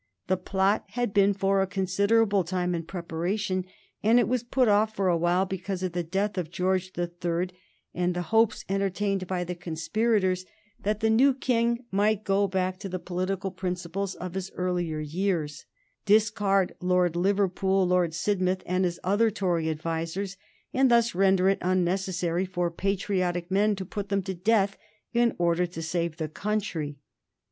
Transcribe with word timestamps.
The 0.25 0.35
plot 0.35 0.83
had 0.87 1.13
been 1.13 1.31
for 1.35 1.61
a 1.61 1.67
considerable 1.67 2.43
time 2.43 2.73
in 2.73 2.85
preparation, 2.85 3.65
and 4.01 4.17
it 4.17 4.27
was 4.27 4.41
put 4.41 4.67
off 4.67 4.95
for 4.95 5.09
a 5.09 5.15
while 5.15 5.45
because 5.45 5.83
of 5.83 5.91
the 5.91 6.01
death 6.01 6.39
of 6.39 6.49
George 6.49 6.93
the 6.93 7.05
Third, 7.05 7.53
and 7.93 8.15
the 8.15 8.23
hopes 8.33 8.65
entertained 8.67 9.27
by 9.27 9.43
the 9.43 9.53
conspirators 9.53 10.43
that 10.81 11.01
the 11.01 11.11
new 11.11 11.35
King 11.35 11.85
might 11.91 12.23
go 12.23 12.47
back 12.47 12.79
to 12.79 12.89
the 12.89 12.97
political 12.97 13.51
principles 13.51 14.15
of 14.15 14.33
his 14.33 14.49
earlier 14.55 14.99
years, 14.99 15.65
discard 16.07 16.73
Lord 16.79 17.15
Liverpool, 17.15 17.85
Lord 17.85 18.15
Sidmouth, 18.15 18.63
and 18.65 18.85
his 18.85 18.99
other 19.03 19.29
Tory 19.29 19.69
advisers, 19.69 20.35
and 20.73 20.89
thus 20.89 21.13
render 21.13 21.47
it 21.47 21.59
unnecessary 21.61 22.45
for 22.45 22.71
patriotic 22.71 23.51
men 23.51 23.75
to 23.75 23.85
put 23.85 24.09
them 24.09 24.23
to 24.23 24.33
death 24.33 24.79
in 25.13 25.35
order 25.37 25.67
to 25.67 25.81
save 25.83 26.17
the 26.17 26.27
country. 26.27 26.97